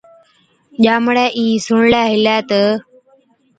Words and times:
ڄامڙَي 0.83 1.25
اِين 1.37 1.51
سُڻلَي 1.65 2.01
هِلَي 2.13 2.37
تہ، 2.49 2.61